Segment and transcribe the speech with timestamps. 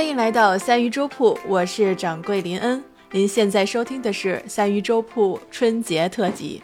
[0.00, 2.82] 欢迎来到三鱼粥铺，我是掌柜林恩。
[3.10, 6.62] 您现在收听的是三鱼粥铺春节特辑。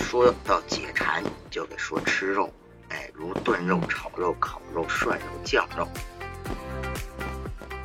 [0.00, 2.52] 说到解馋，就得说吃肉，
[2.90, 5.88] 哎，如炖肉、炒肉、烤肉、涮肉、酱肉。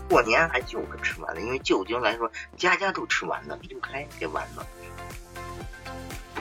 [0.10, 4.60] 过年还就着吃丸子，因为旧京来说，家家都吃丸子，离不开这丸子。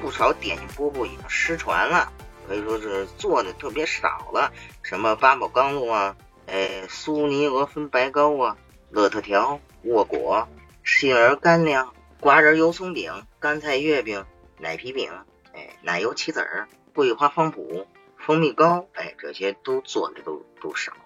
[0.02, 2.12] 不少点心饽饽已经失传了，
[2.46, 4.52] 可以说是做的特别少了。
[4.82, 6.16] 什么八宝缸子啊，
[6.46, 8.56] 哎，苏尼鹅芬白糕啊，
[8.90, 10.48] 乐特条、沃果、
[10.82, 14.24] 杏仁干粮、瓜仁油松饼、干菜月饼、
[14.58, 15.10] 奶皮饼，
[15.54, 17.86] 哎，奶油棋子儿、桂花方脯、
[18.18, 20.98] 蜂蜜糕，哎，这些都做的都都少了。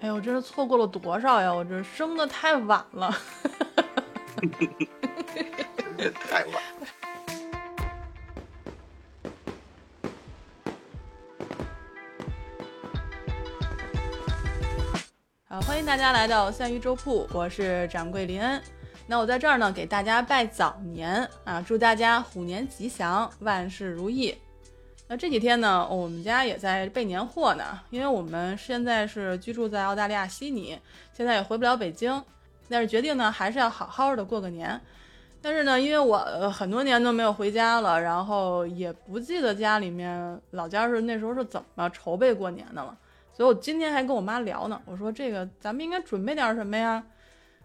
[0.00, 1.54] 哎呦，真是错过了多少呀！
[1.54, 3.16] 我这生的太晚了，
[4.40, 6.54] 真 的太晚。
[15.52, 18.58] 啊，欢迎大家来到三鱼粥铺，我是掌柜林恩。
[19.06, 24.34] 那我在这儿呢，给大家拜早年啊，祝大家虎年吉祥，万事如意。
[25.08, 30.78] 那这几天呢，我们家也在备年货呢，因为我们现在是居住在澳大利亚悉尼，
[31.12, 32.24] 现在也回不了北京，
[32.70, 34.80] 但是决定呢，还是要好好的过个年。
[35.42, 42.96] 但是呢，因为我很多年都没有回家了，然后也不记得家里面老家是那时候是怎么筹备过年的了。
[43.42, 47.02] 所以我今天还跟我妈聊呢，我说这个咱们应该准备点什么呀？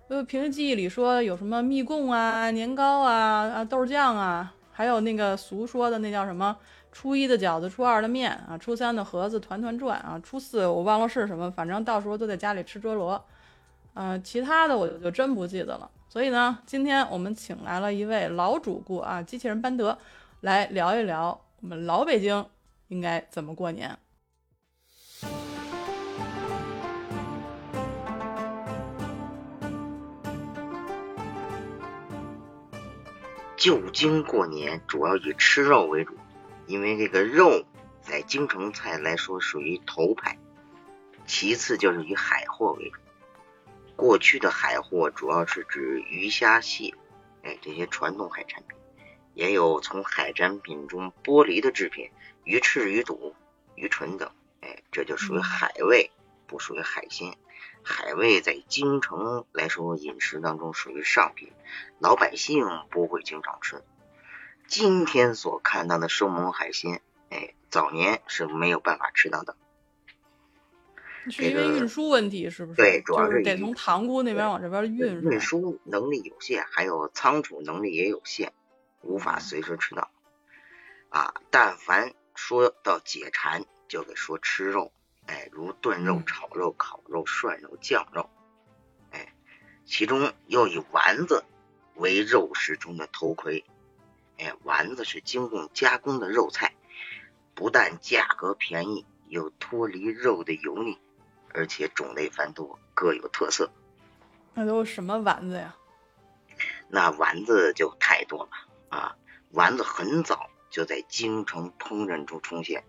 [0.08, 6.58] 呃，平时记忆里说有什么蜜供啊、年糕啊、啊豆酱啊，还有那个俗说的那叫什么
[6.92, 13.23] 初一的饺子、初二的面啊、初三的盒子团团转啊、初四我忘了是什么，反正到时候都在家里吃桌罗。
[13.94, 15.88] 呃，其他的我就真不记得了。
[16.09, 19.95] 所以呢，今天我们请来了一位老主顾啊，机器人班德，
[20.42, 22.44] 来聊一聊我们老北京
[22.88, 23.95] 应该怎么过年。
[33.58, 36.16] 旧京过年主要以吃肉为主，
[36.68, 37.66] 因为这个肉
[38.02, 40.38] 在京城菜来说属于头牌，
[41.26, 43.00] 其次就是以海货为主。
[43.96, 46.94] 过去的海货主要是指鱼虾蟹，
[47.42, 48.78] 哎，这些传统海产品，
[49.34, 52.12] 也有从海产品中剥离的制品，
[52.44, 53.36] 鱼翅、鱼肚、
[53.73, 54.30] 鱼唇等，
[54.62, 56.12] 哎，这就属于海味，
[56.46, 57.36] 不属于海鲜。
[57.87, 61.53] 海味在京城来说，饮食当中属于上品，
[61.99, 63.81] 老百姓不会经常吃。
[64.67, 69.55] 今天所看到的生猛海鲜，哎，早年是没有办法吃到的。
[71.30, 72.75] 是因为运输问题，是不是？
[72.75, 75.21] 对，主要是得从塘沽那边往这边运。
[75.21, 78.52] 运输能力有限，还有仓储能力也有限，
[79.02, 80.11] 无法随时吃到。
[81.08, 84.92] 啊，但凡说到解馋，就得说吃肉。
[85.27, 88.30] 哎，如炖肉、炒肉、烤肉、涮肉、酱肉，
[89.11, 89.33] 哎，
[89.86, 91.45] 其中又以丸子
[91.95, 93.64] 为肉食中的头盔。
[94.39, 96.73] 哎，丸子是经过加工的肉菜，
[97.54, 100.98] 不但价格便宜，又脱离肉的油腻，
[101.54, 103.71] 而且种类繁多，各有特色。
[104.54, 105.76] 那都是什么丸子呀？
[106.87, 108.49] 那丸子就太多了
[108.89, 109.16] 啊！
[109.52, 112.83] 丸子很早就在京城烹饪中出现。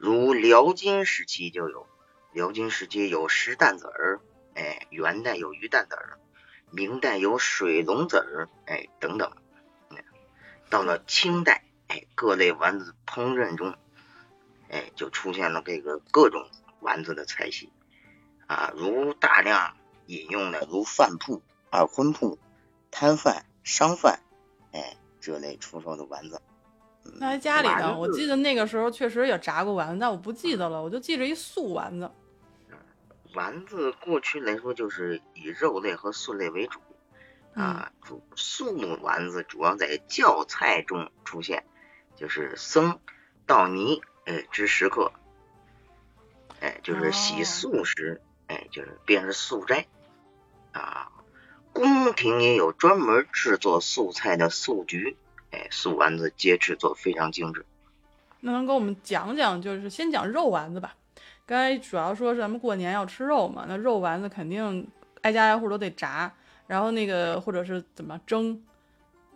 [0.00, 1.86] 如辽金时期就有，
[2.32, 4.22] 辽金时期有石蛋子儿，
[4.54, 6.18] 哎，元代有鱼蛋子儿，
[6.70, 9.30] 明代有水龙子儿，哎，等等。
[10.70, 13.76] 到了清代，哎，各类丸子烹饪中，
[14.70, 16.48] 哎，就出现了这个各种
[16.80, 17.70] 丸子的菜系，
[18.46, 22.38] 啊，如大量引用的如饭铺、二荤铺、
[22.90, 24.22] 摊贩、商贩，
[24.72, 26.40] 哎，这类出售的丸子。
[27.02, 27.98] 那在家里呢？
[27.98, 32.10] 我记得那个时候确实也炸过丸子，但我不记得了，我就记着一素丸子。
[33.34, 36.80] 丸子过去来说就是以肉类和素类为主
[37.54, 41.64] 啊，主素丸子主要在教菜中出现，
[42.16, 42.98] 就是僧
[43.46, 45.12] 道尼哎之食客，
[46.60, 49.86] 哎就是洗素时哎就是便是素斋
[50.72, 51.12] 啊，
[51.72, 55.16] 宫廷也有专门制作素菜的素局。
[55.50, 57.64] 哎，素丸子皆制作非常精致。
[58.40, 60.94] 那能给我们讲讲，就是先讲肉丸子吧。
[61.44, 64.86] 刚才主要说是咱们过年要吃肉嘛，那肉丸子肯定
[65.22, 66.32] 挨家挨户都得炸，
[66.66, 68.62] 然后那个或者是怎么蒸？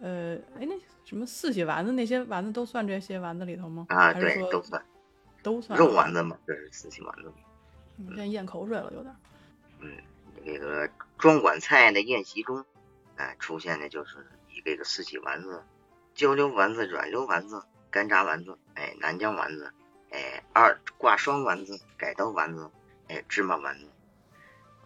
[0.01, 0.75] 呃，哎，那
[1.05, 3.87] 什么四喜丸子那些丸子都算这些丸子里头吗？
[3.89, 4.85] 啊，对，都算，
[5.43, 7.33] 都算肉丸子嘛，这是四喜丸子。
[8.09, 9.15] 现在咽口水了，有点。
[9.81, 9.93] 嗯，
[10.45, 10.89] 那个
[11.19, 12.65] 庄馆菜的宴席中，
[13.17, 15.63] 哎，出现的就是以这个四喜丸子。
[16.15, 19.73] 焦溜丸子、软溜丸子、干炸丸子，哎，南姜丸子，
[20.11, 22.71] 哎，二挂双丸子、改刀丸子，
[23.09, 23.87] 哎，芝麻丸子、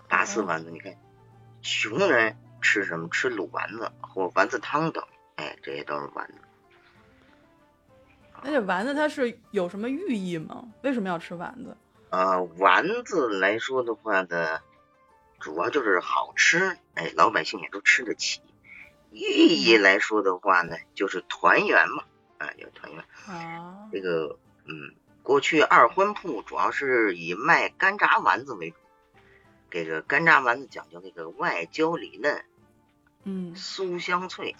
[0.09, 0.71] 拔丝丸子。
[0.71, 0.97] 你看，
[1.61, 3.09] 穷人吃什么？
[3.11, 5.05] 吃卤丸子或丸子汤等，
[5.37, 6.35] 哎，这些都是丸子。
[8.43, 10.67] 那这丸子它是有什么寓意吗？
[10.83, 11.77] 为什么要吃丸子？
[12.09, 14.61] 呃，丸子来说的话呢，
[15.41, 18.41] 主要就是好吃，哎，老百姓也都吃得起。
[19.11, 22.05] 寓意来说的话呢，就是团圆嘛，
[22.39, 23.05] 啊，就团圆。
[23.27, 28.77] 啊，这个，嗯，过去二婚铺主要是以卖干炸丸子为主，
[29.71, 32.45] 这个干炸丸子讲究那个外焦里嫩，
[33.25, 34.55] 嗯，酥香脆。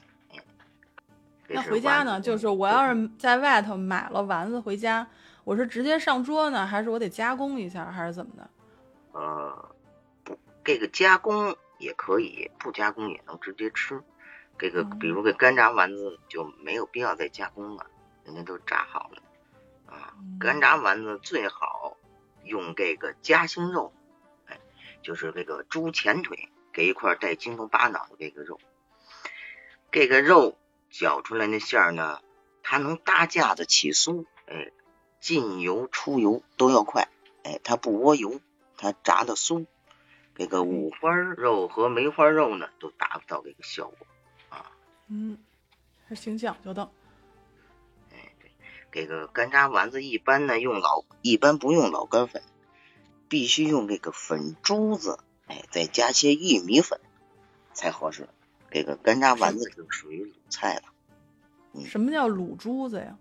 [1.51, 5.07] 那回家呢，就是我要是在外头买了丸子回家，
[5.45, 8.51] 我是直接上桌呢，还是我得加工一下，还是怎么的？
[9.13, 9.75] 呃，
[10.25, 13.99] 不，这个加工也可以，不加工也能直接吃。
[14.59, 17.87] 这个嗯比如这干炸丸子就没有必要再加工了，
[18.25, 19.23] 人家都炸好了
[19.87, 20.15] 啊。
[20.19, 21.97] 嗯干炸丸子最好
[22.45, 23.93] 用这个夹心肉，
[24.47, 24.59] 哎，
[25.03, 28.59] 就是这个猪前腿，给一块带筋头巴脑的这个肉。
[29.91, 30.59] 这个肉
[30.91, 32.21] 搅出来那馅儿呢，
[32.63, 34.71] 它能搭架子起酥，哎，
[35.21, 37.09] 进油出油都要快，
[37.45, 38.41] 哎，它不窝油，
[38.77, 39.67] 它炸的酥。
[40.35, 44.07] 这个五花肉和梅花肉呢，都达不到这个效果。
[45.09, 45.39] 嗯，
[46.07, 46.91] 还挺讲究的。
[48.13, 48.51] 哎，对，
[48.93, 52.43] 这个干炸丸子一般呢用老，一般不用老干粉，
[53.29, 57.01] 必须用这个粉珠子，哎，再加些玉米粉
[57.73, 58.29] 才合适。
[58.71, 60.83] 这个干炸丸子就属于卤菜了。
[61.73, 63.17] 嗯什么叫卤珠子呀？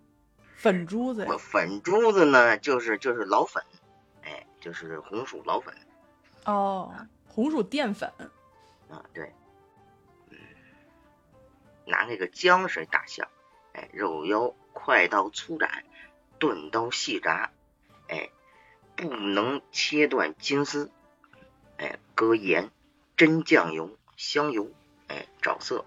[0.56, 1.38] 粉珠子呀？
[1.38, 3.64] 粉珠子呢，就是就是老粉，
[4.24, 5.74] 哎，就是红薯老粉
[6.46, 6.94] 哦，
[7.28, 8.12] 红薯淀粉。
[8.90, 9.47] 啊，对，嗯，
[11.88, 13.32] 拿那个浆水打馅儿，
[13.74, 15.86] 哎，肉腰快刀粗斩，
[16.38, 17.52] 钝刀细炸，
[18.10, 18.30] 哎，
[18.96, 20.92] 不能切断筋丝，
[21.78, 22.70] 哎，搁盐、
[23.16, 24.70] 真酱油、香油，
[25.08, 25.86] 哎，找色，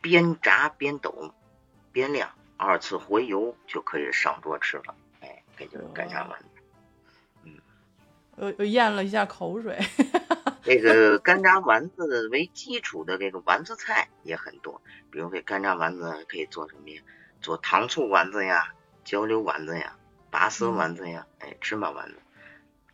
[0.00, 1.32] 边炸边抖，
[1.92, 6.46] 边晾，二次回油就可以上桌吃了，哎，这就是干炸丸子。
[8.34, 9.78] 我我咽了一下口水。
[10.62, 14.80] 这个干炸丸子为基础的这个丸子菜也很多，
[15.10, 17.02] 比如这干炸丸子可以做什么呀？
[17.40, 18.72] 做糖醋丸子呀、
[19.04, 19.96] 焦溜丸子呀、
[20.30, 22.14] 拔丝丸子呀，哎，芝麻丸子、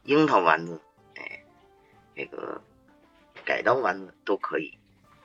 [0.05, 0.81] 樱桃丸子，
[1.17, 1.45] 哎，
[2.17, 2.63] 这个
[3.45, 4.79] 改刀丸子都可以。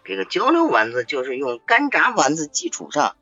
[0.04, 3.16] 这个焦溜丸子就是用干炸丸子基础上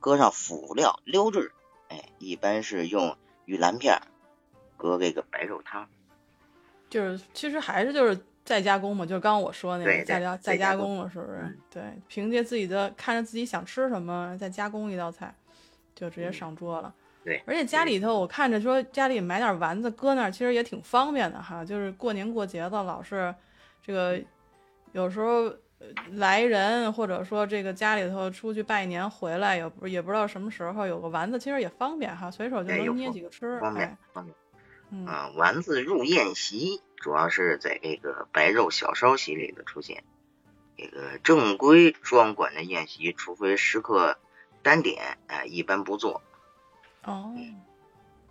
[0.00, 1.52] 搁上辅料溜制儿，
[1.90, 4.02] 哎，一般是用玉兰片儿
[4.78, 5.90] 搁这个白肉汤。
[6.88, 11.58] 就是其实还是就是再加工嘛，就是刚刚我说那个再加再再加工了，是不是嗯？
[11.70, 15.32] 对，凭借自己的看着自己想吃什么，再加工一道菜，
[15.94, 16.92] 就直接嗯上桌了。
[17.24, 21.64] 对，而且家里头我看着说家里买点丸子搁那儿，其实也挺方便的哈。
[21.64, 23.32] 就是过年过节的，老是
[23.80, 24.20] 这个
[24.90, 25.44] 有时候
[25.78, 33.56] 呃来人，或者说这个家里头出去拜年回来，也不也不知道什么时候有个丸子，其实也方便哈，随手就能捏几个吃。
[33.60, 34.34] 方便哎，方便。
[34.94, 40.04] 嗯啊，丸子入宴席主要是在这个白肉小烧席里的出现。
[40.76, 44.18] 这个正规庄馆的宴席，除非食客
[44.62, 46.20] 单点，哎，一般不做。
[47.04, 47.34] 哦，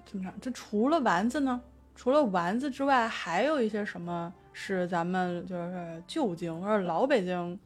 [0.06, 0.34] 这么着。
[0.40, 1.60] 这除了丸子呢？
[1.96, 7.60] 除了丸子之外，还有一些什么是咱们就是旧京或者老北京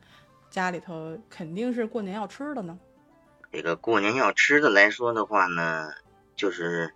[0.49, 2.77] 家里头肯定是过年要吃的呢？
[3.51, 5.89] 这个过年要吃的来说的话呢，
[6.35, 6.93] 就是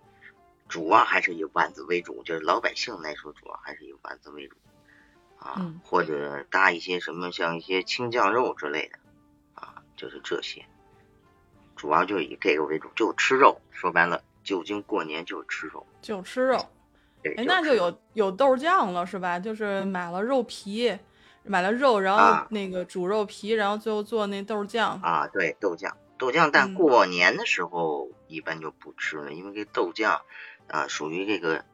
[0.70, 4.56] 主要还是以丸子为主，就是老百姓来说，主要还是以丸子为主
[5.38, 8.98] 啊，嗯或者搭一些什么像一些青酱肉之类的
[9.54, 10.64] 啊，就是这些，
[11.76, 13.60] 主要就以这个为主，就吃肉。
[13.70, 15.84] 说白了，酒精过年就是吃肉。
[16.00, 16.56] 就吃肉。
[17.36, 19.38] 哎，那就有有豆酱了是吧？
[19.38, 20.96] 就是买了肉皮，
[21.42, 25.00] 买了肉，然后啊那个煮肉皮，然后最后做那豆酱。
[25.02, 30.22] 啊，对，豆酱，豆酱，但嗯过年的时候一般就不吃了，因为这豆酱
[30.70, 31.64] 啊属于这个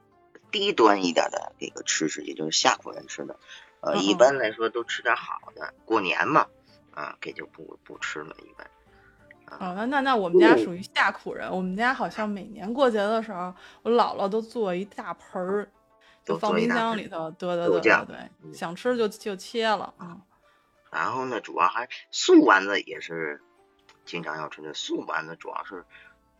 [0.51, 3.39] 低端一点的这个吃食，也就是下苦人吃的。
[3.81, 6.47] 呃，一般来说都吃点好的，过年嘛，
[6.93, 8.69] 啊，给就不不吃了，一般。
[9.47, 15.69] 啊，那那那我们家嗯属于下苦人，我们家好像每年过节的时候，我姥姥都做一大盆儿，
[16.25, 20.19] 就都放冰箱里头，对对对对想吃就就切了啊。
[20.91, 23.41] 然后呢，主要还素丸子也是
[24.05, 25.85] 经常要吃的，素丸子主要是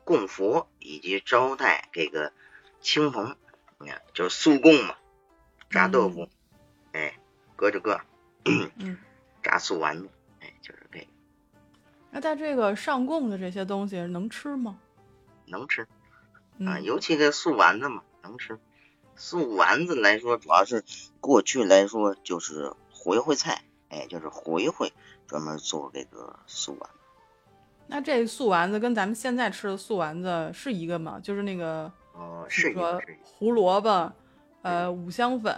[0.03, 2.33] 供佛以及招待这个
[2.81, 3.37] 亲朋，
[3.79, 4.95] 你看就是素供嘛，
[5.71, 6.29] 炸豆腐，
[6.93, 7.15] 哎，
[7.57, 8.01] 搁着搁，
[8.45, 8.97] 嗯，
[9.43, 10.09] 炸素丸子，
[10.41, 11.07] 哎，就是这个
[12.11, 14.79] 那在这个上供的这些东西能吃吗？
[15.47, 15.89] 能吃啊，
[16.59, 18.59] 嗯，尤其这素丸子嘛，能吃。
[19.17, 20.85] 素丸子来说，主要是
[21.21, 24.93] 过去来说就是回回菜，哎，就是回回
[25.27, 26.97] 专门做这个素丸子。
[27.87, 31.19] 那这素丸子跟咱们现在吃的素丸子是一个吗？
[31.23, 34.13] 就是那个，哦，是说胡萝卜，
[34.63, 35.53] 呃，五香粉，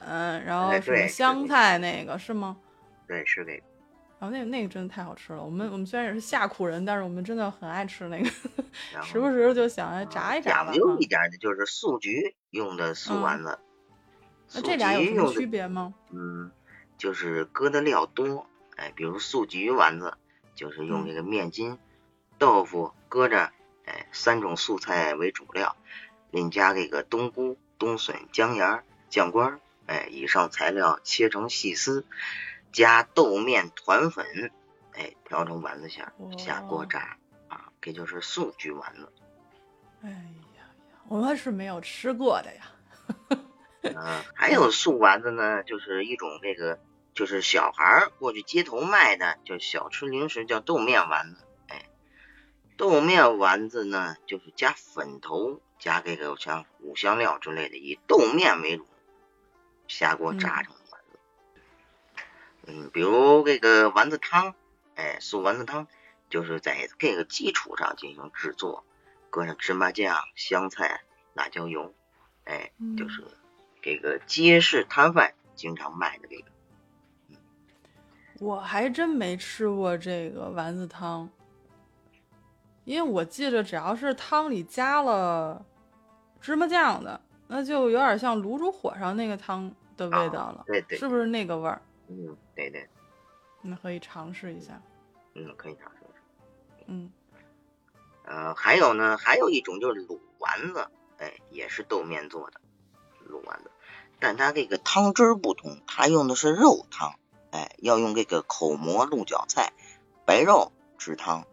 [0.45, 2.57] 然后什么香菜那个是吗？
[3.07, 3.62] 对，是那个。
[4.21, 5.41] 然后那个那个真的太好吃了。
[5.41, 8.29] 我们我们虽然也是下苦人，但是我们真的很爱吃那个，
[9.05, 10.65] 时不时就想炸一炸。
[10.65, 13.57] 讲究一点的就是素菊用的素丸子。
[14.55, 15.95] 那这俩有什么区别吗？
[16.11, 16.50] 嗯，
[16.97, 18.45] 就是搁的料多。
[18.75, 20.17] 哎，比如素菊丸子，
[20.55, 21.79] 就是用这个面筋、
[22.38, 23.50] 豆腐搁着，
[23.85, 25.77] 哎，三种素菜为主料，
[26.30, 32.04] 另加这个冬菇、冬笋、姜芽、酱瓜，哎，以上材料切成细丝。
[32.70, 34.52] 加豆面团粉，
[34.92, 37.16] 哎，调成丸子馅儿，下锅炸
[37.49, 39.11] 啊，这就是素菊丸子。
[40.02, 40.11] 哎
[40.54, 40.68] 呀，
[41.08, 42.70] 我们是没有吃过的呀。
[43.80, 46.78] 嗯， 还有素丸子呢，就是一种这个，
[47.14, 51.44] 就是小孩儿过去街头卖的，就小吃零食，叫豆面丸子。
[51.68, 51.87] 哎，
[52.76, 58.87] 豆面丸子呢，就是加粉头，加这个像五香料之类的，以豆面为主，
[59.87, 61.18] 下锅炸成丸子。
[62.66, 64.54] 嗯，比如这个丸子汤，
[64.94, 65.87] 哎，素丸子汤
[66.28, 68.85] 就是在这个基础上进行制作，
[69.30, 71.02] 搁上芝麻酱、香菜、
[71.35, 71.94] 辣椒油，
[72.44, 73.25] 哎，就是
[73.80, 76.44] 这个街市摊贩经常卖的这个。
[78.40, 81.28] 我还真没吃过这个丸子汤，
[82.88, 85.62] 因为我记着只要是汤里加了
[86.40, 91.83] 芝麻酱的，那就有点像卤煮火烧那个汤的味道了，对对，是不是那个味儿？
[92.09, 92.88] 嗯，对对，
[93.61, 94.80] 那可以尝试一下。
[95.35, 96.85] 嗯，可以尝试一下。
[96.87, 97.12] 嗯，
[98.25, 102.59] 呃，还有呢，还有一种就是卤丸子，哎，也是豆面做的
[103.28, 103.71] 卤丸子，
[104.18, 107.16] 但它这个汤汁不同，它用的是肉汤，
[107.50, 109.75] 哎，要用这个口蘑、鹿角菜、
[110.25, 111.47] 白肉汁汤，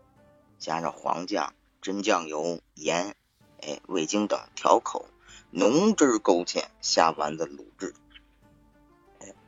[0.57, 3.15] 加上黄酱、真酱油、盐，
[3.61, 5.07] 哎，味精等调口，
[5.51, 7.93] 浓汁勾芡，下丸子卤制。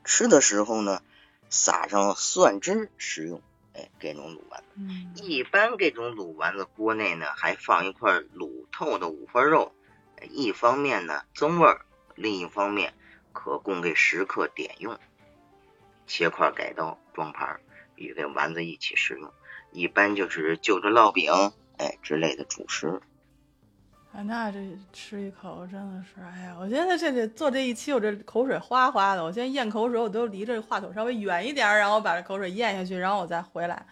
[0.04, 1.02] 吃的时候呢，
[1.50, 3.42] 撒上蒜汁食用，
[3.74, 4.68] 哎，这种卤丸子。
[4.76, 9.74] 嗯，一般这种卤丸子锅内呢，还放一块卤透的五花肉，
[10.30, 11.86] 一方面呢增味儿，
[12.16, 12.94] 另一方面
[13.34, 14.98] 可供给食客点用。
[16.06, 17.60] 切块改刀装盘，
[17.96, 19.34] 与这丸子一起食用。
[19.72, 21.32] 一般就是就着烙饼，
[21.78, 23.02] 哎之类的主食。
[24.14, 24.60] 啊那这
[24.92, 29.24] 吃一口真的是，哎呀，我现在这这做这一期，我这口水哗哗的。
[29.24, 33.86] 我现在咽口水，我都离这话筒稍微远一点，然后把这口水咽下去，然后我再回来。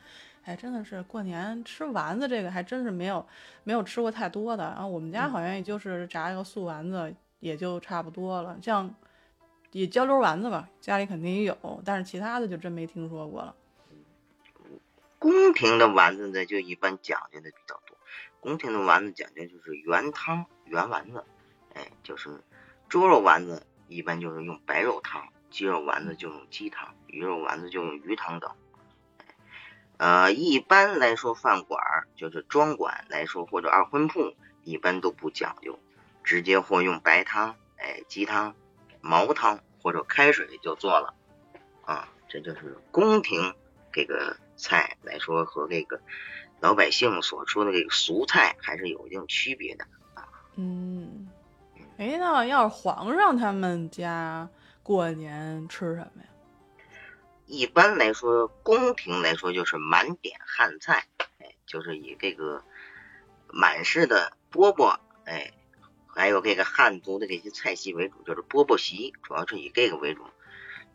[0.45, 3.23] 哎，真的是过年吃丸子这个还真是没有
[3.63, 4.63] 没有吃过太多的。
[4.63, 8.57] 然后我们家好像也就是炸一个素丸子，也就差不多了。
[8.61, 8.91] 像
[9.71, 13.53] 也浇溜丸子吧，家里肯定也有，但是其他的就真没听说过了。
[15.25, 17.97] 宫廷的丸子呢，就一般讲究的比较多。
[18.39, 21.25] 宫廷的丸子讲究就是原汤原丸子，
[21.73, 22.43] 哎，就是
[22.89, 28.51] 猪肉丸子一般就是用白肉汤，鸡肉丸子就用鸡汤，鱼肉丸子就用鱼汤等。
[29.97, 31.81] 呃，一般来说饭馆
[32.15, 35.79] 就是庄馆来说或者二婚铺一般都不讲究，
[36.23, 38.53] 直接或用白汤，哎，鸡汤、
[39.01, 41.15] 毛汤或者开水就做了。
[41.83, 43.55] 啊，这就是宫廷
[43.91, 46.01] 这个菜来说和这个。
[46.61, 50.25] 老百姓所说的这个俗菜还是有一定区别的啊。
[50.55, 51.29] 嗯，
[51.97, 54.49] 哎，那要是皇上他们家
[54.81, 56.29] 过年吃什么呀？
[57.45, 61.05] 一般来说，宫廷来说就是满点汉菜，
[61.39, 62.63] 哎，就是以这个
[63.49, 65.51] 满式的饽饽，哎，
[66.07, 70.23] 还有这个汉族的这些菜系为主，就是饽饽席，主要是以这个为主。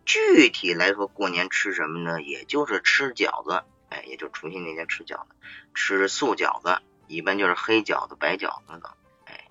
[0.05, 2.21] 具体来说，过年吃什么呢？
[2.23, 3.65] 也就是吃饺子。
[3.91, 5.35] 哎，也就除夕那天吃饺子，
[5.75, 8.93] 吃素饺子，一般就是黑饺子、白饺子等。
[9.25, 9.49] 哎，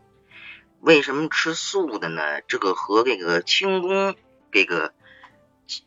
[0.79, 2.39] 为什么吃素的呢？
[2.43, 4.15] 这个和这个清宫
[4.49, 4.93] 这个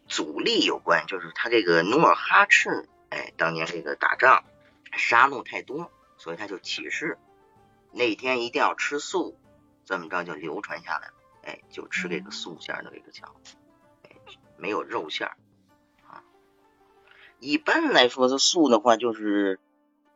[0.07, 4.45] 阻力有关，就是他这个努尔哈赤，哎，当年这个打仗
[4.92, 7.16] 杀戮太多，所以他就起誓
[7.90, 9.38] 那天一定要吃素，
[9.87, 11.14] 这么着就流传下来了。
[11.45, 13.57] 哎，就吃这个素馅的这个饺子，
[14.62, 15.37] 没有肉馅儿
[16.07, 16.23] 啊。
[17.40, 19.59] 一般来说，这素的话就是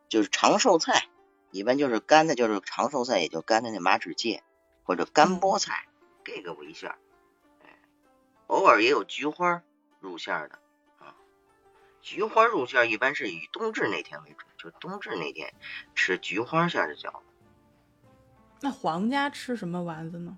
[0.07, 1.09] 就是长寿菜，
[1.51, 4.39] 一般就是干的，就是长寿菜，也就干的那马齿苋
[4.85, 5.85] 或者干菠菜，
[6.23, 6.97] 这个为馅儿。
[8.47, 9.61] 偶尔也有菊花
[9.99, 10.57] 入馅的
[10.99, 11.13] 啊。
[11.99, 15.53] 菊花入馅一般是以冬至那天为主，就冬至那天
[15.93, 17.25] 吃菊花馅的饺子。
[18.61, 20.37] 那皇家吃什么丸子呢？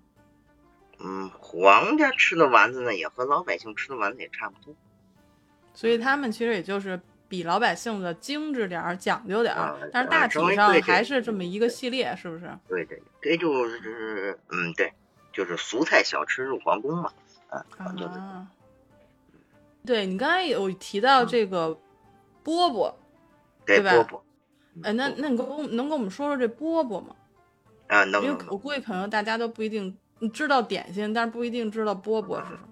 [1.00, 4.75] 嗯，皇家吃的丸子呢，也和老百姓吃的丸子也差不多。
[5.74, 12.51] 所以他们其实也就是比老百姓的精致点儿、讲究点儿，但是大体啊上对对还是这么一个系列，是不是？
[12.68, 14.91] 对对，这就是嗯，对，
[15.32, 17.12] 就是俗菜小吃入皇宫嘛。
[17.50, 18.48] 啊，就是啊，
[19.86, 21.70] 对你刚才有提到这个
[22.44, 22.94] 饽饽，
[23.65, 24.20] 对吧饽饽。
[24.84, 27.15] 哎，那嗯那你跟我能跟我们说说这饽饽吗？
[27.88, 29.98] 啊，能因为我估计可能大家都不一定
[30.28, 32.68] 知道点心，但是不一定知道饽饽是什么。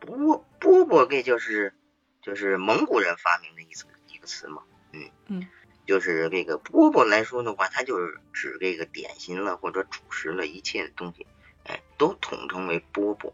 [0.00, 1.74] 饽饽饽这就是
[2.22, 4.62] 就是蒙古人发明的一词一个词嘛。
[4.92, 5.48] 嗯嗯，
[5.86, 11.26] 就是这个饽饽来说的话，它就是指这个点心了或者主食了一切的东西，
[11.64, 13.32] 哎，都统称为饽饽。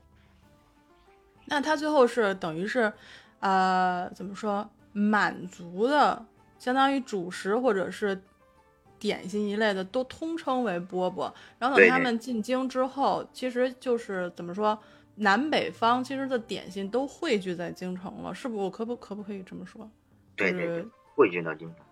[1.46, 2.92] 那它最后是等于是，
[3.38, 6.26] 呃，怎么说，满族的，
[6.58, 8.20] 相当于主食或者是
[8.98, 11.32] 点心一类的，都通称为饽饽。
[11.58, 14.78] 然后等他们进京之后，其实就是怎么说，
[15.16, 18.56] 南北方其实的点心都汇聚在京城了，是不？
[18.56, 19.88] 我可不可不可以这么说？
[20.36, 21.84] 就是对对对，汇聚到京城。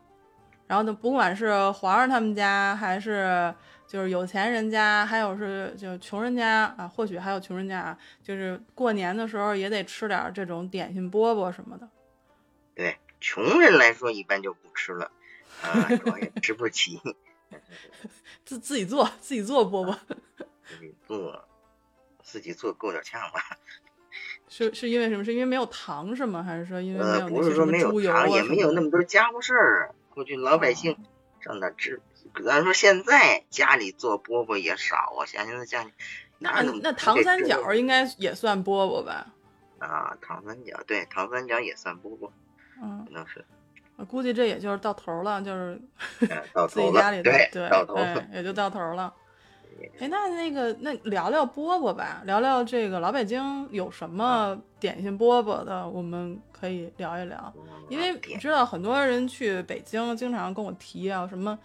[0.66, 3.54] 然后呢，不管是皇上他们家，还是
[3.86, 11.86] 就是有钱人家，还有是就穷人家啊，或许还有穷人家啊，就是过年的时候也得吃点这种点心饽饽什么的。
[12.74, 15.10] 对，穷人来说一般就不吃了，
[15.64, 17.00] 啊，主要也吃不起，
[18.44, 19.96] 自自己做，自己做饽饽，
[20.68, 21.44] 自己做，
[22.22, 23.58] 自己做够点呛吧。
[24.48, 25.24] 是是因为什么？
[25.24, 26.42] 是因为没有糖是吗？
[26.42, 29.94] 还是说因为没呃，有那些什不是说没有糖，也没有那么多家伙事儿。
[30.10, 30.96] 过去老百姓哦
[31.40, 32.00] 上哪吃？
[32.44, 35.92] 咱说现在家里做饽饽也少啊，像现在家里
[36.38, 39.32] 那那糖三角应该也算饽饽吧？
[39.78, 42.30] 啊，糖三角对，糖三角也算饽饽，
[42.82, 43.44] 嗯可，能是
[43.96, 45.80] 我估计这也就是到头了，就是
[46.68, 49.12] 自己，家里的对，对到头对了。，也就到头了。
[49.98, 57.52] 哎，那那个，那聊聊饽饽吧，聊聊这个老北京有什么点心饽饽的，我们可以聊一聊。
[57.88, 61.58] 因为你知道，很多人去北京经常跟我提啊，什么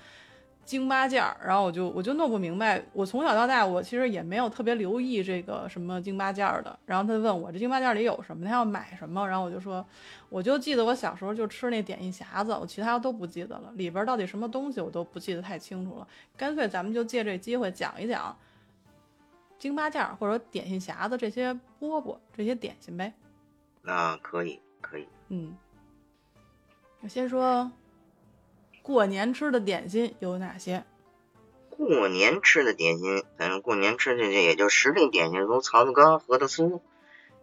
[0.69, 2.79] 京八件儿，然后我就我就弄不明白。
[2.93, 6.77] 我从小到大，我其实也没有特别留意这个什么京八件儿的。
[6.85, 9.83] 然后他问我这京八件儿里有什么，他要买什么，然后我就说，
[10.29, 16.07] 我就记得我小时候就吃那点心匣子，我其他都不记得了，里边到底什么东西我都不记得太清楚了。
[16.37, 18.37] 干脆咱们就借这机会讲一讲
[19.57, 21.51] 京八件儿或者点心匣子这些
[21.81, 23.11] 饽饽这些点心呗。
[23.81, 25.07] 那，可以可以。
[25.29, 25.57] 嗯，
[27.01, 27.71] 我先说
[28.89, 30.83] 过年吃的点心有哪些？
[31.69, 36.79] 过年吃的点心，咱们过年吃的这也就时令点心，如槽子糕、核桃酥，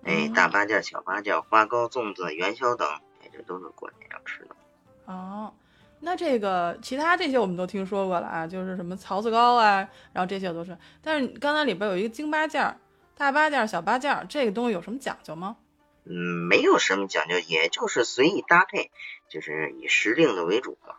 [0.02, 2.88] 哎，嗯大八件、小八件、花糕、粽子、元宵等，
[3.22, 4.56] 哎，这都是过年要吃的。
[5.04, 5.54] 哦，
[6.00, 10.76] 那这个其他这些我们都听说过了啊，就是什么槽子糕啊，然后这些我都是。
[11.00, 12.76] 但是刚才里边有一个京八件儿、
[13.16, 15.56] 大八件儿、小八件儿，这个东西有什么讲究吗？
[16.06, 16.11] 嗯，
[16.48, 18.90] 没有什么讲究，也就是随意搭配，
[19.28, 20.96] 就是以时令的为主嘛。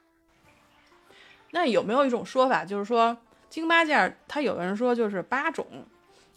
[1.51, 3.17] 那有没有一种说法，就是说
[3.49, 5.65] 京八件儿，它有的人说就是八种，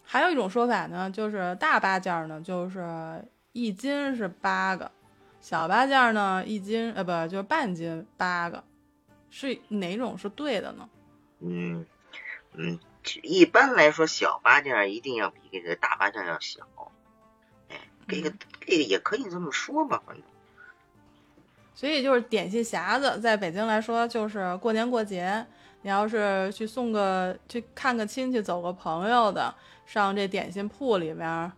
[0.03, 4.91] 还有一种说法呢，就是大八件儿呢，就是一斤是八个，
[5.41, 8.63] 小八件儿呢一斤呃不就是半斤八个，
[9.29, 10.89] 是哪种是对的呢？
[11.39, 11.85] 嗯
[12.53, 12.79] 嗯，
[13.23, 16.67] 一般来说，小八件一定要比这个大八件要小。
[17.69, 20.23] 哎，这个嗯这个也可以这么说吧，反正。
[21.81, 25.43] 所以就是点心匣子，在北京来说，就是过年过节，
[25.81, 29.51] 你要是去送个去看个亲戚、走个朋友的，
[29.83, 31.51] 上这点心铺里面，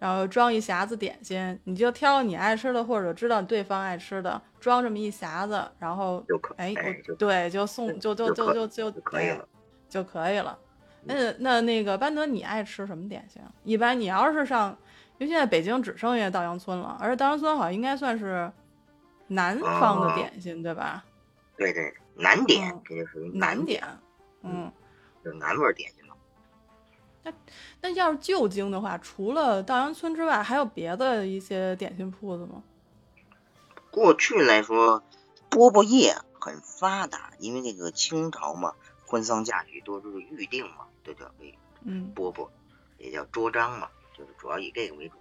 [0.00, 6.74] 然后装一匣子点心，你就挑你爱吃的或者知道对方爱吃的，装这么一匣子，然后就可哎，
[7.16, 9.48] 对，就送就就就就就可以哎了。
[9.88, 10.58] 就可以了。
[11.04, 13.40] 那那那个班德，你爱吃什么点心？
[13.62, 14.76] 一般你要是上，
[15.18, 18.50] 因为现在北京只剩下稻香村了，而且稻香村好像应该算是
[19.28, 21.04] 南方的哦点心，对吧？
[21.56, 23.82] 对对，南点嗯，这就属于南点，
[24.42, 24.70] 嗯。
[25.24, 26.14] 就南味点心嘛。
[27.24, 27.32] 那
[27.80, 32.62] 那要是旧京的话，除了稻香村之外，还有别的一些点心铺子吗？
[33.90, 35.02] 过去来说，
[35.50, 42.48] 饽饽业很发达，因为那个清朝嘛，婚丧嫁娶多都是预定嘛，这叫为嗯饽饽，
[42.98, 45.16] 也叫桌张嘛，就是主要以这个为主。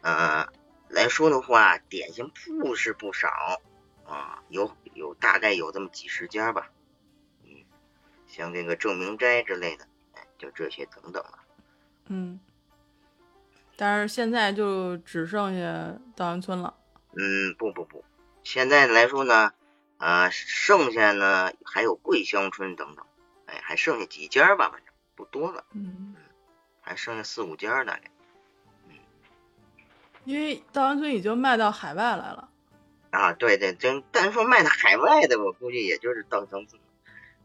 [0.00, 0.46] 呃，
[0.94, 3.28] 来说的话，点心铺是不少
[4.06, 6.70] 啊，有有大概有这么几十家吧，
[7.42, 7.64] 嗯，
[8.28, 11.38] 像这个正明斋之类的，哎，就这些等等了。
[12.06, 12.38] 嗯。
[13.76, 16.72] 但是现在就只剩下稻香村了。
[17.16, 18.04] 嗯，不不不，
[18.44, 19.52] 现在来说呢，
[19.98, 23.04] 呃，剩下呢还有桂香村等等，
[23.46, 25.64] 哎，还剩下几家吧，反正不多了。
[25.72, 26.14] 嗯，
[26.82, 28.12] 还剩下四五家大概。
[30.24, 32.48] 因为稻香村已经卖到海外来了。
[33.10, 36.80] 啊，对对，真单说卖到海外的，我估计也就是稻香村。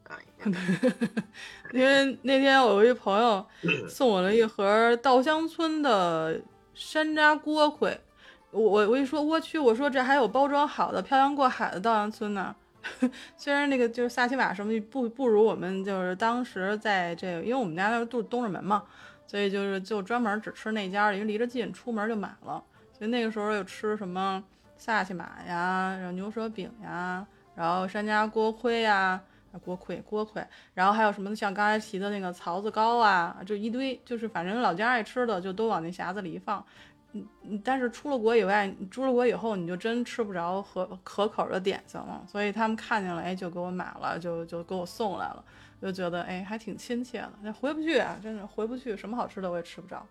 [0.07, 0.17] 啊，
[1.71, 3.45] 因为那天我有一朋友
[3.87, 6.41] 送我了一盒稻香村的
[6.73, 7.99] 山楂锅盔，
[8.49, 12.55] 我我我一说我去，我说这还有包装好的漂洋过海的稻香村呢。
[13.37, 18.83] 虽然那个就是萨琪玛什么不不如我们就是当时在这个，因为我们家那住东直门嘛，
[19.27, 22.63] 所以就是就专门只吃那家，因为离着近，出门就买了。
[22.99, 24.43] 就那个时候又吃什么
[24.77, 29.21] 萨琪玛呀，然后牛舌饼呀，然后山楂锅盔呀，
[29.63, 36.63] 锅盔锅盔，然后还有什么像刚才提的那个槽子糕啊，就一堆，就是反正老家爱吃的就都往那匣子里一放。
[37.13, 37.27] 嗯，
[37.65, 42.23] 但是出了国以外，出了国以后你就真吃不着可可口的点心了。
[42.27, 45.43] 所以他们看见了，哎，就给我买了，就就给我送来了，
[45.81, 47.31] 就觉得哎还挺亲切的。
[47.41, 50.05] 那回不去啊，真是回不去，什么好吃的我也吃不着。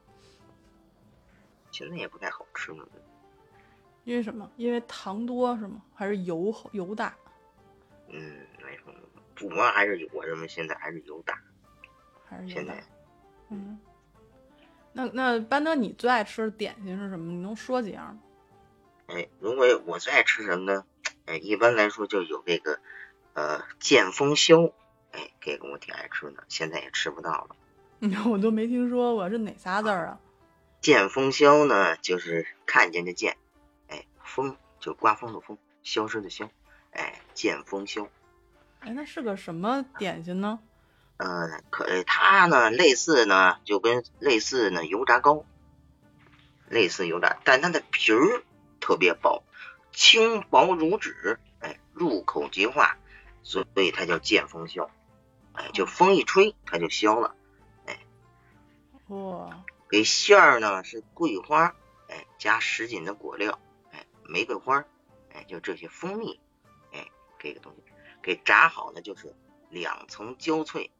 [1.71, 2.89] 现在也不太好吃了，
[4.05, 4.51] 因为什么？
[4.57, 5.83] 因为糖多是吗？
[5.95, 7.15] 还是油油大？
[8.09, 8.95] 嗯，没什么，
[9.35, 11.39] 主要还是，我认为现在还是油大，
[12.27, 12.83] 还是现在，
[13.51, 13.79] 嗯。
[14.93, 17.31] 那那班德，你最爱吃的点心是什么？
[17.31, 18.21] 你能说几样吗？
[19.09, 20.85] 哎，如果我最爱吃什么呢？
[21.27, 22.81] 哎，一般来说就有这个
[23.35, 24.73] 呃剑风宵，
[25.13, 27.57] 哎，这个我挺爱吃的，现在也吃不到了。
[28.31, 30.21] 我都没听说过，是哪仨字儿啊？
[30.81, 33.37] 剑风消呢，就是看见的见，
[33.89, 36.49] 哎，风就刮风的风，消失的消，
[36.93, 38.09] 哎，见风消。
[38.81, 40.61] 哎，那是个什么点心呢？
[41.17, 45.45] 呃，可它呢，类似呢，就跟类似呢油炸糕，
[46.69, 48.45] 类似油炸，但它的皮儿
[48.79, 49.43] 特别薄，
[49.91, 52.99] 轻薄如纸，哎，入口即化，
[53.43, 54.89] 所以它叫见风消，
[55.55, 57.35] 哎，就风一吹它就消了，
[57.87, 57.99] 哎，
[59.09, 61.75] 哇，给馅儿呢是桂花，
[62.09, 63.59] 哎，加什锦的果料，
[63.93, 64.85] 哎，玫瑰花，
[65.33, 66.39] 哎，就这些蜂蜜，
[66.93, 67.83] 哎，这个东西
[68.23, 69.35] 给炸好呢就是
[69.71, 70.91] 两层焦脆。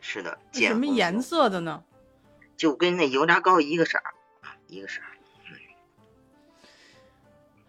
[0.00, 1.84] 是的，什么颜色的呢？
[2.56, 5.06] 就跟那油炸糕一个色儿啊，一个色儿。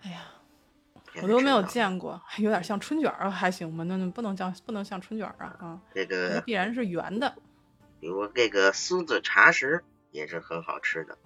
[0.02, 0.26] 哎呀，
[1.22, 3.84] 我都没有见过，有点像春卷儿，还行吗？
[3.84, 5.82] 那不能叫不能像春卷儿啊啊！
[5.94, 7.34] 这个必然是圆的。
[8.04, 11.18] 比如这个苏子茶食也是很好吃的，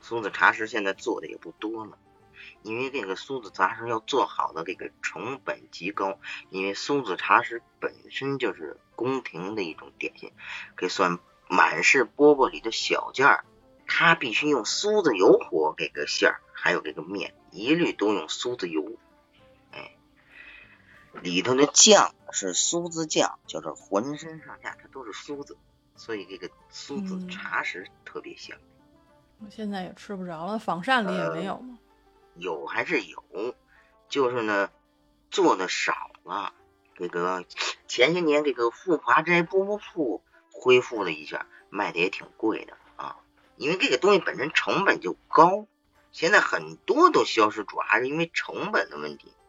[0.00, 1.96] 苏子茶食现在做的也不多了。
[2.62, 6.18] 因为这个苏子茶食要做好的，这个成本极高。
[6.50, 10.32] 因为苏子茶食本身就是宫廷的一种点心，
[10.74, 13.44] 可以算满是饽饽里的小件儿。
[13.86, 18.96] 它必须用苏子油和这个馅儿，还有这个面，一律都用苏子油。
[19.70, 19.96] 哎，
[21.22, 25.56] 里头的酱是苏子酱，就是浑身上下它都是苏子，
[25.98, 28.56] 所以这个苏子茶食特别香。
[29.40, 31.78] 我现在也吃不着了，仿膳里也没有吗？
[32.34, 33.22] 有还是有，
[34.08, 34.70] 就是呢，
[35.30, 35.92] 做的少
[36.24, 36.54] 了。
[36.94, 37.44] 这个
[37.86, 43.16] 前些年这个富华斋波波铺恢复了一下，卖的也挺贵的啊。
[43.56, 45.66] 因为这个东西本身成本就高，
[46.10, 49.47] 现在很多都消失，主要还是因为成本的问题啊。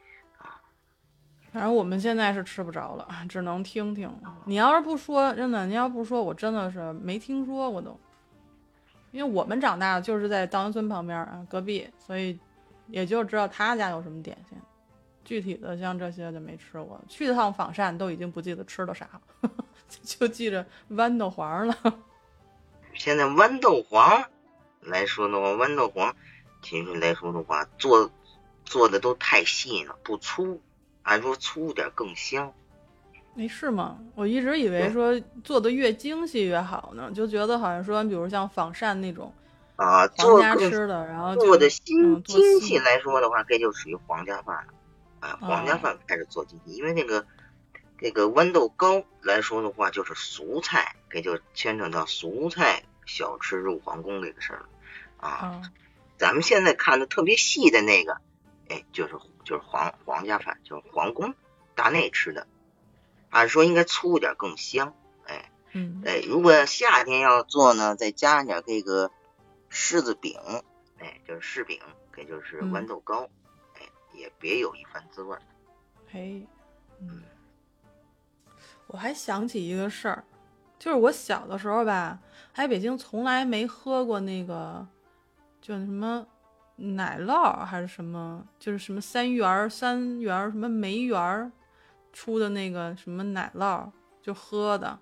[1.51, 4.11] 反正我们现在是吃不着了，只能听听。
[4.45, 7.99] 你要是不说，真的，你要不说，我真的是没听说过都。
[9.11, 12.39] 因为我们长大就是在稻香村旁边啊，隔壁，所以。
[12.91, 14.57] 也就知道他家有什么点心，
[15.23, 16.99] 具体的像这些就没吃过。
[17.07, 19.07] 去趟仿膳都已经不记得吃了啥
[19.41, 19.51] 了，
[20.01, 21.75] 就记着豌豆黄了。
[22.95, 24.23] 现在豌豆黄
[24.81, 26.15] 来说的话，豌豆黄
[26.63, 28.09] 其实来说的话，做
[28.65, 30.59] 做的都太细了，不粗，
[31.09, 32.53] 按说粗点更香。
[33.33, 33.97] 没事吗？
[34.13, 39.33] 我一直以为说做的越精细越好呢，就觉得好像说，比如像仿膳那种。
[39.75, 44.73] 啊，做吃的，然后做的精精细来说的话，这就属于皇家饭了。
[45.21, 47.25] 啊，皇家饭开始做精细，因为那个
[47.97, 54.65] 这个豌豆糕来说的话，就是俗菜，这就牵扯到俗菜小吃入皇宫这个事儿了。
[55.27, 55.61] 啊，
[56.19, 58.17] 咱们现在看的特别细的那个，
[58.69, 61.35] 哎，就是就是皇皇家饭，就是皇宫
[61.75, 62.47] 大内吃的。
[63.29, 69.11] 按说应该粗一点更香，哎，嗯，哎，如果夏天要做呢，再加上点这个。
[69.71, 70.35] 柿子饼，
[70.97, 71.79] 哎，就是柿饼，
[72.17, 73.29] 也就是豌豆糕，
[73.75, 75.37] 哎，也别有一番滋味。
[76.11, 76.43] 嘿，
[76.99, 77.21] 嗯，
[78.87, 80.23] 我还想起一个事儿，
[80.79, 82.19] 就是我小的时候吧，
[82.55, 84.87] 来北京从来没喝过那个，
[85.61, 86.25] 就什么
[86.79, 91.51] 奶酪还是什么，就是什么三元三元什么梅园
[92.13, 93.89] 出的那个什么奶酪，
[94.21, 94.97] 就喝的。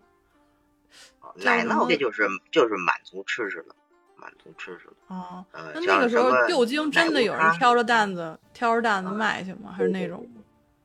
[1.35, 3.75] 奶酪这就是就是满足吃食的，
[4.15, 5.15] 满足吃食的。
[5.15, 9.71] 哦，呃，那那个时候像什么旧京真的有人挑着担子挑着担子卖去吗？
[9.75, 10.27] 还是那种？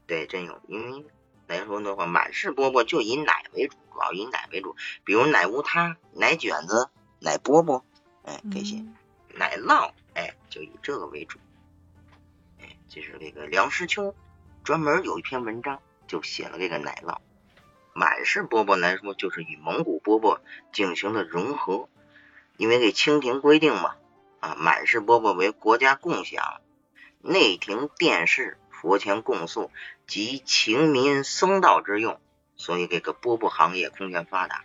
[0.07, 1.07] 对，真有，因为
[1.47, 7.83] 来说的话，满式饽饽就以奶为主，主要以奶为主，比如奶无他、奶卷子、奶饽饽，
[8.25, 8.95] 哎，这些、嗯
[9.35, 11.39] 奶酪，哎，就以这个为主。
[12.61, 14.15] 哎，就是这个梁实秋
[14.65, 17.19] 专门有一篇文章就写了这个奶酪。
[17.95, 20.41] 满式饽饽来说，就是与蒙古饽饽
[20.73, 21.89] 进行了融合，
[22.57, 23.97] 因为这清廷规定嘛，
[24.41, 26.63] 啊，满式饽饽为国家共享，
[27.21, 29.71] 内廷殿试、佛前供塑
[30.07, 32.19] 及情民僧道之用，
[32.57, 34.65] 所以这个饽饽行业空前发达。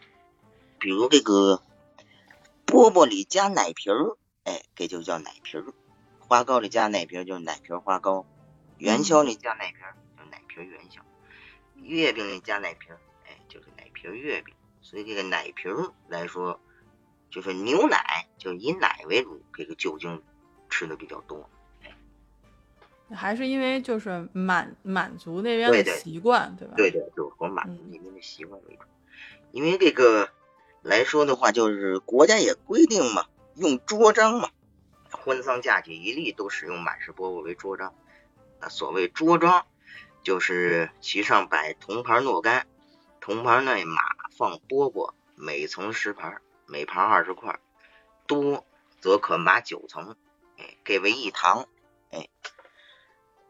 [0.80, 1.62] 比如这个
[2.66, 4.16] 饽饽里加奶皮儿，
[4.48, 5.64] 哎，这就叫奶皮儿；
[6.20, 8.26] 花糕里加奶皮儿就是奶皮儿花糕；
[8.78, 11.02] 元宵里加奶皮儿就是奶皮儿元宵；
[11.84, 14.56] 月饼里加奶皮儿，哎，就是奶皮儿月饼。
[14.82, 16.62] 所以这个奶皮儿来说，
[17.30, 20.24] 就是牛奶，就以奶为主，这个酒精
[20.70, 21.50] 吃的比较多。
[23.12, 26.74] 还是因为就是满满族那边的对对习惯，对吧？
[26.78, 28.86] 对对，就是和满族嗯那边的习惯为主。
[29.52, 30.30] 因为这个
[30.84, 33.26] 来说的话，就是国家也规定嘛，
[33.60, 34.52] 用桌章嘛，
[35.10, 37.96] 婚丧嫁娶一律都使用满是饽饽为桌章。
[38.60, 39.66] 那所谓桌章，
[40.22, 42.68] 就是其上摆铜盘若干，
[43.20, 44.00] 铜盘内码
[44.38, 47.60] 放饽饽，每层十盘，每盘二十块，
[48.28, 48.64] 多
[49.02, 50.16] 则可码九层，
[50.60, 51.68] 哎，给为一堂，
[52.12, 52.30] 哎，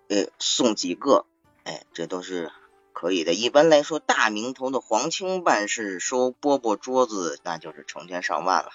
[0.07, 1.25] 呃，送几个，
[1.65, 2.53] 哎，这都是
[2.93, 3.33] 可以的。
[3.33, 8.71] 一般来说，大名头的皇亲办事收饽饽桌子，那就是成千上万了，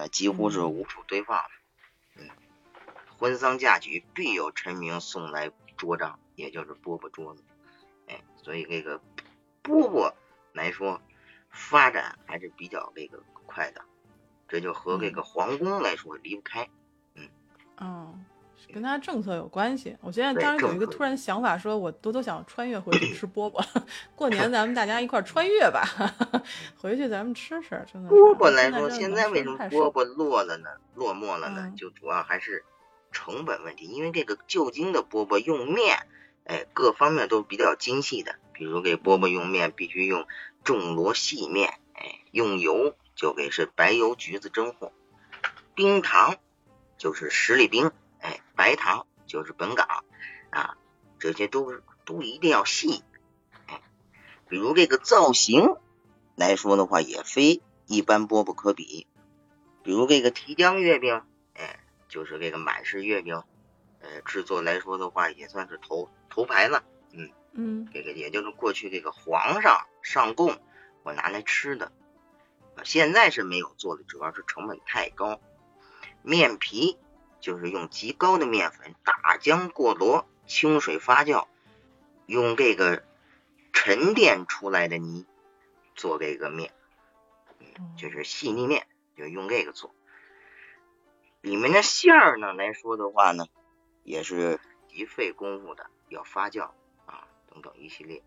[0.00, 1.50] 那几乎是无处堆放了。
[2.16, 2.30] 嗯，
[3.18, 7.44] 婚丧嫁娶必有臣民送来桌帐，也就是饽饽桌子。
[8.06, 8.98] 哎，所以这个
[9.62, 10.14] 饽饽
[10.54, 11.02] 来说，
[11.50, 13.84] 发展还是比较这个快的，
[14.48, 16.70] 这就和这个皇宫来说离不开。
[17.76, 18.24] 嗯，
[18.72, 19.96] 跟他政策有关系。
[20.00, 23.64] 我现在对当时有一个突然想法，说我多多想穿越回去吃饽饽，
[24.14, 25.84] 过年咱们大家一块儿穿越吧，
[26.80, 28.10] 回去咱们吃吃，真的。
[28.10, 30.04] 饽饽来说，现现在为什么饽饽？
[30.04, 30.70] 落了呢？
[30.94, 31.62] 落寞了呢？
[31.66, 32.64] 嗯就主要还是
[33.12, 36.06] 成本问题，因为这个旧京的饽饽用面，
[36.44, 38.36] 哎，各方面都比较精细的。
[38.52, 40.26] 比如给饽饽用面必须用
[40.64, 44.92] 重罗细面，哎，用油就给是白油橘子蒸货，
[45.74, 46.36] 冰糖
[46.98, 50.04] 就是十里冰，哎，白糖就是本港
[50.50, 50.76] 啊，
[51.18, 53.02] 这些都是都一定要细。
[53.66, 53.80] 哎，
[54.48, 55.76] 比如这个造型
[56.36, 59.06] 来说的话，也非一般饽饽可比。
[59.82, 61.22] 比如这个提浆月饼，
[61.54, 63.42] 哎，就是这个满式月饼，
[64.00, 66.84] 呃，制作来说的话，也算是头头牌了。
[67.12, 70.60] 嗯嗯这个也就是过去这个皇上上贡
[71.02, 71.90] 我拿来吃的，
[72.76, 75.40] 啊现在是没有做的，主要是成本太高。
[76.22, 76.98] 面皮
[77.40, 81.46] 就是用极高的面粉打浆过箩，清水发酵，
[82.26, 83.02] 用这个
[83.72, 85.26] 沉淀出来的泥
[85.94, 86.72] 做这个面，
[87.58, 89.94] 嗯就是细腻面，就用这个做。
[91.40, 93.46] 里面的馅儿呢来说的话呢，
[94.04, 96.70] 也是极费功夫的，要发酵
[97.06, 98.22] 啊等等一系列。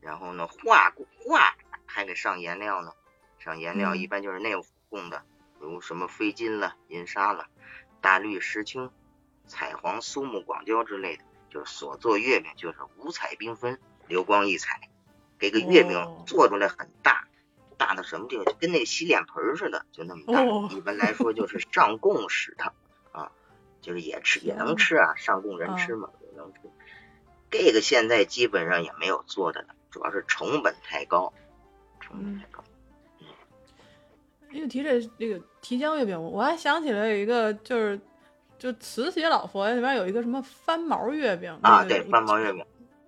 [0.00, 2.94] 然后呢，画画还得上颜料呢，
[3.38, 5.24] 上颜料嗯一般就是内府供的，
[5.58, 7.48] 比如什么飞金了、银沙了、
[8.00, 8.90] 大绿石青、
[9.46, 14.88] 彩黄苏木广椒之类的，就是所做月饼就是五彩缤纷、流光溢彩。
[15.38, 17.26] 这个月饼哦做出来很大，
[17.78, 18.44] 大到什么地方？
[18.44, 20.42] 就跟那个洗脸盆儿似的，就那么大。
[20.42, 22.72] 哦一般来说就是上供使它
[23.12, 23.32] 啊，
[23.80, 26.60] 就是也吃也能吃啊，上供人吃嘛，也能吃。
[27.50, 31.32] 这个现在基本上也没有做的了，主要是成本太高，
[32.00, 32.62] 成本太高。
[32.64, 32.69] 因
[34.58, 38.00] 为提这这个提浆月饼，我还想起来有一个就是
[38.58, 42.64] 就慈禧老佛爷里边有一个什么翻毛月饼啊，对，翻毛月饼，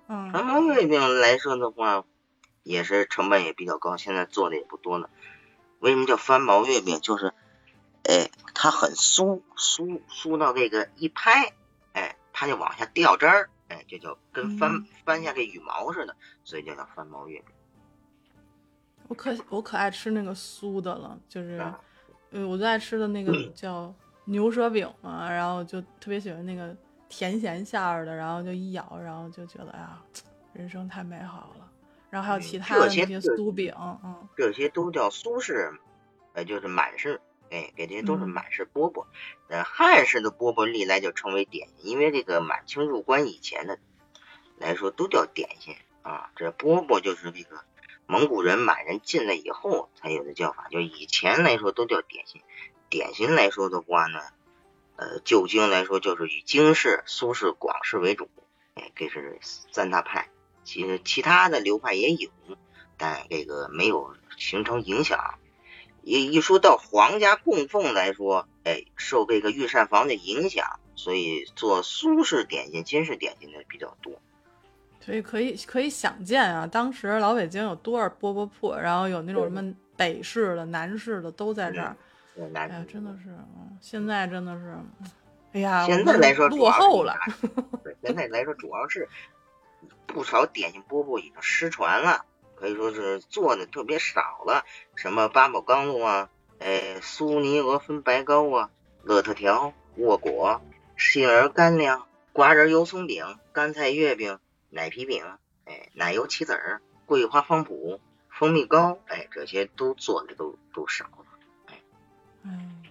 [0.07, 2.05] 嗯翻毛月饼来说的话，
[2.63, 5.11] 也是成本也比较高，现在做的也不多了。
[5.81, 7.01] 为什么叫翻毛月饼？
[7.01, 7.35] 就是，
[8.05, 11.53] 哎，它很酥，酥酥到这个一拍，
[11.93, 17.47] 哎，它就往下掉汁儿，哎，这叫跟翻、嗯翻下这羽毛似的，所以就叫翻毛月饼。
[19.13, 21.79] 我可我可爱吃那个酥的了，就是啊
[22.31, 23.95] 呃我最爱吃的那个 叫
[24.25, 26.75] 牛舌饼嘛，然后就特别喜欢那个
[27.11, 30.01] 甜咸馅儿的，然后就一咬，然后就觉得哎呀，
[30.55, 31.69] 人生太美好了。
[32.09, 35.71] 然后还有其他的那些酥饼，嗯这些都叫苏式，
[36.33, 37.21] 呃，就是满式，
[37.51, 39.05] 哎，给这些都是嗯满式饽饽。
[39.49, 43.79] 呃，汉式的饽饽历来就称为点心，因为这个满清入关以前的
[44.57, 46.31] 来说都叫点心啊。
[46.35, 47.63] 这饽饽就是这个
[48.13, 52.43] 蒙古人、满人进来以后才有的叫法，就以前来说都叫点心。
[52.91, 54.21] 点心来说的话呢，
[54.97, 58.29] 呃，旧京来说就是以京市、苏氏、广式为主，
[58.75, 60.29] 哎，这是三大派。
[60.63, 62.29] 其实其他的流派也有，
[62.99, 65.39] 但这个没有形成影响。
[66.03, 74.21] 一一说到皇家供奉来说，哎，受这个御膳房的影响，所以做苏式点心、金式点心的比较多。
[75.05, 81.97] 所以可以可以想见啊，当时老北京有多少饽饽铺，然后有那种什么北式的、南式的都在这儿。
[82.55, 83.37] 哎呀，真的是，
[83.81, 84.77] 现在真的是，
[85.53, 87.15] 哎呀，现在来说落后了。
[87.83, 89.09] 对，现在来说主要是
[90.07, 94.65] 不少点心饽饽已经失传了，可以说是做的特别少了。
[94.95, 98.71] 什么八宝缸子啊，哎，苏泥鹅粉白糕啊，
[99.03, 100.63] 乐特条、沃果、
[100.97, 104.39] 杏仁干粮、瓜仁油松饼、干菜月饼。
[104.75, 105.23] 奶皮饼，
[105.67, 111.27] 哎，奶油棋子儿，桂花方脯，蜂蜜糕，哎，这些都做的都都少了，
[111.67, 111.83] 哎，
[112.45, 112.83] 嗯，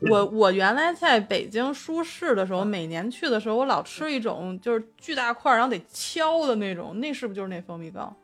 [0.00, 8.14] 我我原来在北京舒适的时候，每年去的时候，我老吃一种就是巨大块，然后得敲的那种，那是不是就是那蜂蜜糕？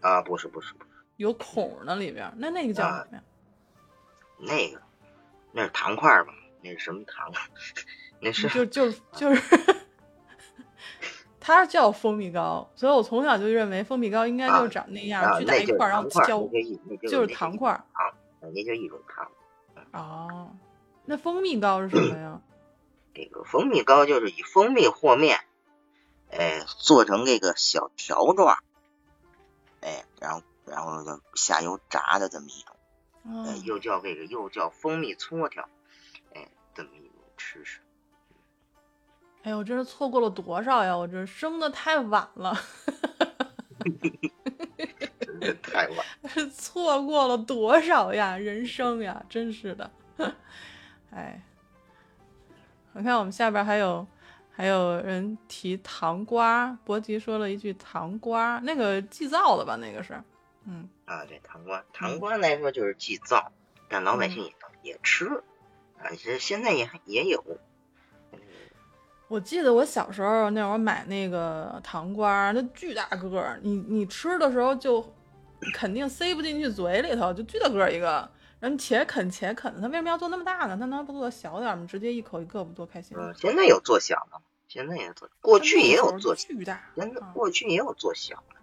[0.00, 3.22] 啊，不是不是不是，有孔的里边，那那个叫什么呀？
[4.38, 4.80] 那个，
[5.52, 6.32] 那是糖块吧？
[6.62, 7.30] 那是什么糖？
[8.20, 9.42] 那是就就就是。
[11.54, 16.46] 它叫蜂蜜糕，所以我从小就认为蜂蜜糕应该就是长那样，巨大一块，然后焦，
[17.08, 17.72] 就是糖块。
[17.94, 19.30] 糖，那就一种糖。
[19.92, 20.54] 哦，
[21.06, 22.42] 那蜂蜜糕是什么呀？
[23.14, 25.40] 这个蜂蜜糕就是以蜂蜜和面，
[26.30, 28.58] 哎，做成这个小条状，
[29.80, 35.66] 哎，然后然后就下油炸的这么一种，哎，又叫这个又叫蜂蜜搓条，
[36.34, 37.80] 哎，这么一种吃食。
[39.48, 40.94] 哎呦，真是错过了多少呀！
[40.94, 42.54] 我这生的 太晚了，
[45.20, 48.36] 真的太晚，错过了多少呀？
[48.36, 49.90] 人生呀，真是的。
[51.10, 51.42] 哎，
[52.92, 54.06] 我看我们下边还有
[54.50, 59.76] 还有人提糖瓜，博吉说了一句糖瓜，那个祭灶的吧？
[59.76, 60.22] 那个是，
[60.66, 63.50] 嗯啊，对，糖瓜，糖瓜来说就是祭灶，
[63.88, 65.42] 但老百姓也也吃
[65.98, 67.42] 啊，其实现在也也有。
[69.28, 75.04] 我记得我小时候那会儿买那个糖瓜，那巨大个儿，你你吃的时候就
[75.74, 78.26] 肯定塞不进去嘴里头，就巨大个儿一个，
[78.58, 79.70] 然后且啃且啃。
[79.82, 80.78] 他为什么要做那么大呢？
[80.80, 81.86] 他能不做小点吗？
[81.86, 83.14] 直接一口一个不多开心？
[83.18, 88.56] 嗯，现在有做小的，现在也做，过去也有做巨大，现在过去也有做小的。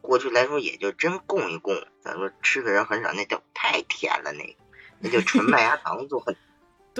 [0.00, 4.54] 过去来说也就真供一供，咱说吃的人很少，那叫太甜了，那个
[5.00, 6.24] 那就纯麦芽糖做。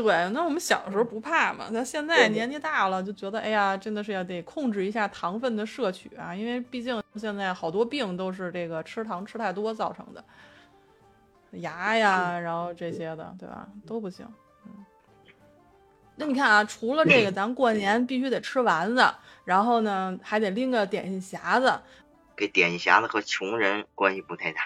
[0.01, 10.25] 对，那我们小时候不怕嘛，那现在年纪大了就觉得，哎呀，真的是要得控制一下糖分的摄取啊，因为毕竟现在好多病都是这个吃糖吃太多造成的，
[11.59, 13.67] 牙呀，然后这些的，对吧？
[13.85, 14.25] 都不行。
[14.67, 14.87] 嗯，
[16.15, 19.05] 那你看啊，除了这个，咱过年必须得吃丸子，
[19.45, 21.77] 然后呢，还得拎个点心匣子。
[22.37, 24.63] 给点心匣子和穷人关系不太大，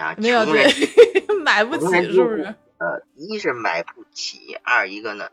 [0.00, 0.64] 啊，没有对，
[1.42, 2.54] 买不起是不是？
[2.78, 5.30] 呃，一是买不起，二一个呢，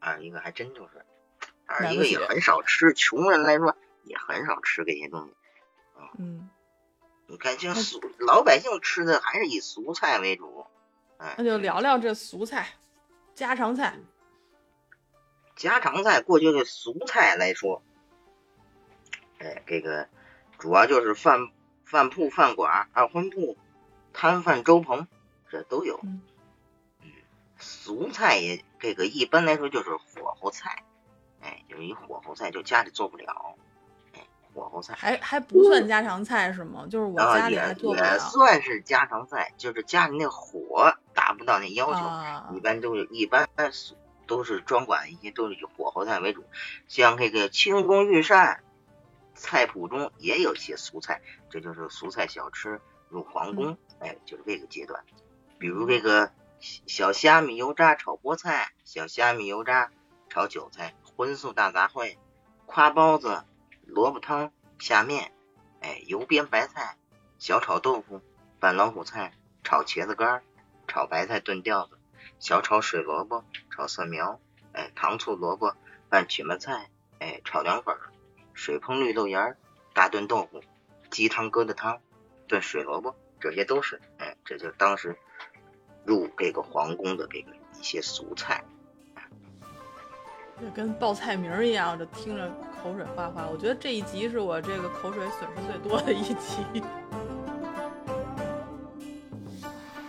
[0.00, 1.04] 二一个还真就是，
[1.64, 5.34] 二一个也很少吃，穷人来说也很少吃这些东西。
[6.18, 6.50] 嗯，
[7.26, 10.66] 你看，像俗老百姓吃的还是以俗菜为主。
[11.18, 12.68] 哎，那就聊聊这俗菜，
[13.34, 13.98] 家常菜。
[15.54, 17.82] 家常菜，过去的俗菜来说，
[19.38, 20.08] 哎，这个
[20.58, 21.50] 主要就是饭
[21.84, 23.56] 饭铺、饭馆、二荤铺、
[24.12, 25.06] 摊贩、粥棚，
[25.48, 26.00] 这都有。
[27.58, 30.84] 俗菜也这个一般来说就是火候菜，
[31.40, 33.54] 哎，就是一火候菜，就家里做不了，
[34.14, 34.20] 哎，
[34.52, 36.86] 火候菜还还不算家常菜是吗？
[36.90, 38.12] 就是我家里还做不了。
[38.12, 43.48] 也算是家常菜，就是家里那火达不到那要求，一般都是一般
[44.26, 46.44] 都是专管一些都是以火候菜为主，
[46.88, 48.62] 像这个清宫御膳
[49.34, 55.02] 菜谱中也有些俗菜，这就是俗菜小吃入皇宫，哎，就是这个阶段，
[55.58, 56.30] 比如这个。
[56.60, 59.90] 小虾米油炸炒菠菜，小虾米油炸
[60.28, 62.16] 炒韭菜，荤素大杂烩，
[62.64, 63.44] 夸包子，
[63.84, 65.32] 萝卜汤，下面，
[65.80, 66.96] 哎，油煸白菜，
[67.38, 68.22] 小炒豆腐，
[68.58, 70.42] 拌老虎菜，炒茄子干，
[70.88, 71.98] 炒白菜炖吊子，
[72.38, 74.40] 小炒水萝卜，炒蒜苗，
[74.72, 75.76] 哎，糖醋萝卜
[76.08, 77.96] 拌曲麻菜，哎，炒凉粉，
[78.54, 79.54] 水烹绿豆芽，
[79.92, 80.62] 大炖豆腐，
[81.10, 82.00] 鸡汤疙瘩汤，
[82.48, 85.18] 炖水萝卜，这些都是，哎，这就当时。
[86.06, 88.62] 入这个皇宫的这个一些俗菜，
[90.60, 92.48] 这跟报菜名一样，这听着
[92.82, 93.48] 口水哗哗。
[93.50, 96.82] 我觉得这一集是我这个口水损失最多的一集。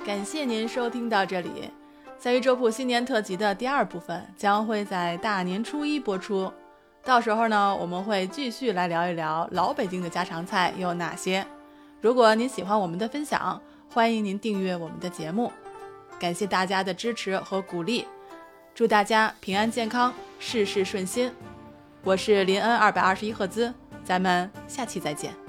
[0.06, 1.72] 感谢您收听到这里。
[2.18, 6.52] 在于粥铺新年特辑的第二部分将会在大年初一播出，
[7.04, 11.46] 到时候呢，我们会继续来聊一聊老北京的家常菜有哪些。
[12.02, 15.52] 如果您喜欢我们的分享，欢迎您订阅我们的节目。
[16.20, 18.06] 感谢大家的支持和鼓励，
[18.74, 21.32] 祝大家平安健康，事事顺心。
[22.04, 25.47] 我是林恩二百二十一赫兹，咱们下期再见。